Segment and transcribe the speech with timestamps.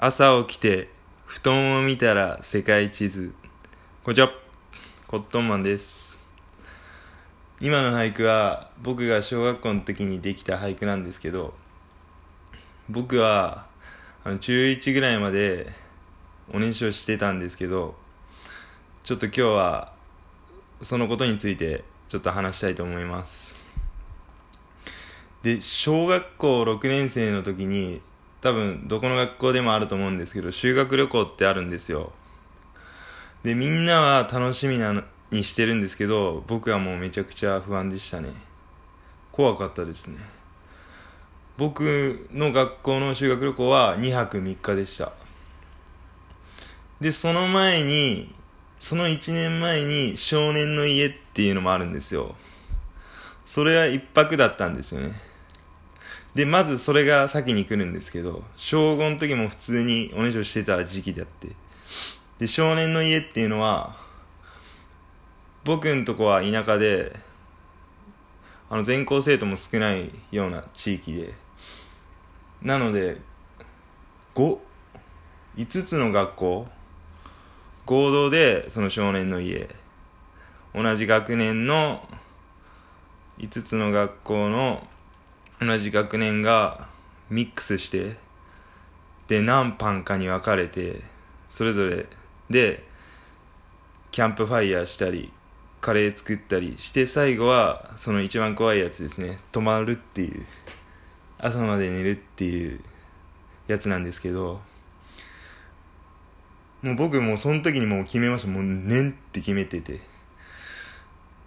[0.00, 0.90] 朝起きて
[1.26, 3.34] 布団を見たら世界地図。
[4.04, 4.30] こんにちは
[5.08, 6.16] コットンマンです。
[7.60, 11.52] 今の俳句は僕が小学校の時にできた俳句なんですけど
[12.88, 13.66] 僕は
[14.22, 15.72] あの中1ぐらいまで
[16.54, 17.96] おねしょしてたんですけど
[19.02, 19.92] ちょっと今日は
[20.80, 23.56] そのことについてちょっと話したいと思います。
[25.42, 28.00] で小学校6年生の時に
[28.40, 32.12] 多分どこの学校でもあると思うんですけど修学旅行ってあるんですよ。
[33.42, 38.30] でみんなは楽しみなのにしてるんですけど僕はもうめちゃくちゃ不安でしたね。
[39.32, 40.18] 怖かったですね。
[41.56, 45.12] 僕の学校の修学旅行は2泊3日でした。
[47.00, 48.34] でその前に
[48.80, 52.36] その1年前に少年の家っていうのもあるんですよ。
[53.44, 55.27] それは1泊だったんですよね。
[56.34, 61.48] でまずそれが先に来るんですけど小5の時も普通におねしょしてた時期であって。
[62.38, 63.96] で少年の家っていうのは
[65.64, 67.12] 僕んとこは田舎で
[68.70, 71.34] あの全校生徒も少ないような地域で。
[72.62, 73.18] なので
[74.34, 74.58] 5
[75.56, 76.66] 5つの学校
[77.86, 79.68] 合同でその少年の家。
[80.74, 82.06] 同じ学年の
[83.38, 84.86] 5つの学校の
[85.60, 86.88] 同じ学年が
[87.30, 88.16] ミックスして
[89.26, 91.02] で何班かに分かれて
[91.50, 92.06] それぞれ
[92.48, 92.84] で
[94.10, 95.32] キャンプファイヤーしたり
[95.80, 99.38] カレー作ったりして最後はその一番怖いやつですね。
[99.52, 100.44] 泊まるっていう。
[101.38, 102.80] 朝まで寝るっていう
[103.68, 104.60] やつなんですけど
[106.82, 108.48] もう僕もうその時にもう決めました。
[108.48, 110.00] もう寝んって決めてて。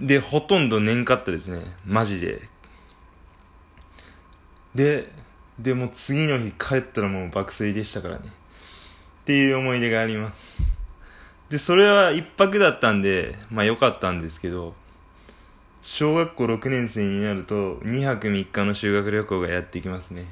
[0.00, 1.60] でほとんど寝んかったですね。
[1.84, 2.48] マジで。
[4.74, 5.08] で
[5.58, 8.22] でも次の日帰ったらもう爆睡でしたからね。
[8.26, 10.62] っていう思い出があります。
[11.48, 14.74] でそれは一泊だったんでまあ良かったんですけど
[15.82, 20.24] 小学校6年生になると2泊3日の修学旅行がやってきますね。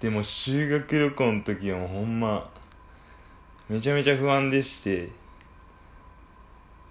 [0.00, 2.48] でも修学旅行の時はもうほんま
[3.68, 5.10] めちゃめちゃ不安でして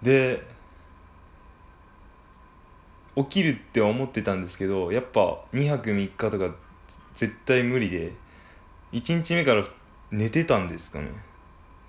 [0.01, 0.43] で
[3.23, 6.55] 起きるって思ってたんですけどやっぱ2泊3日とか
[7.15, 8.13] 絶対無理で
[8.93, 9.65] 1日目から
[10.11, 11.09] 寝てたんですかね。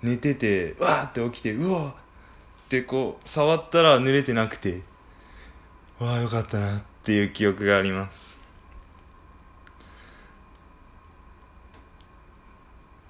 [0.01, 1.93] 寝ててわーって起きてうわっ
[2.69, 4.81] てこう触ったら濡れてなくて
[5.99, 8.39] わあよかったなっていう記憶があります。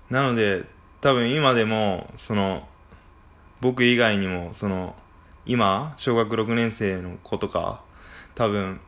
[0.09, 0.65] なので
[0.99, 2.67] 多分今でもその
[3.61, 4.95] 僕以外にもその
[5.45, 7.81] 今小学6年生の子とか
[8.35, 8.79] 多分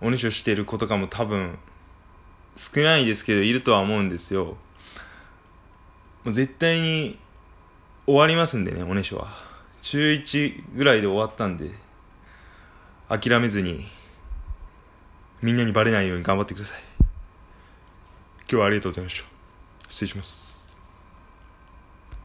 [0.00, 1.58] おねしょしてる子とかも多分
[2.56, 4.56] 少ないですけどいるとは思うんですよ。
[6.24, 7.18] もう絶対に
[8.06, 9.28] 終わりますんでねおねしょは。
[9.80, 11.70] 中1ぐらいで終わったんで
[13.08, 13.86] 諦めずに
[15.40, 16.82] みんなにバレないように頑張ってください。
[18.42, 19.28] 今日はありがとうございました。
[19.88, 20.51] 失礼します。